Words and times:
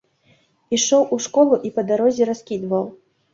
Ішоў 0.77 1.05
у 1.17 1.19
школу 1.25 1.59
і 1.69 1.71
па 1.75 1.85
дарозе 1.93 2.23
раскідваў. 2.31 2.91